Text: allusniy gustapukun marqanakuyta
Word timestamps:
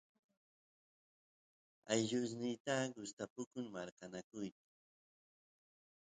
allusniy 1.93 2.57
gustapukun 2.95 3.65
marqanakuyta 3.73 4.63